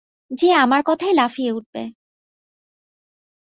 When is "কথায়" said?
0.85-1.13